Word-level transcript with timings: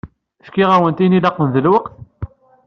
Fkiɣ-awen 0.47 0.99
ayen 1.01 1.17
ilaqen 1.17 1.47
d 1.53 1.55
lweqt? 1.65 1.93